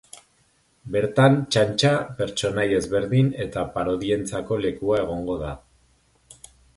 [0.93, 1.91] Bertan, txantxa,
[2.21, 5.53] pertsonai ezberdin eta parodientzako lekua egongo da.